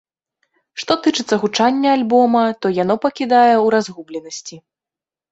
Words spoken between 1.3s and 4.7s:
гучання альбома, то яно пакідае ў разгубленасці.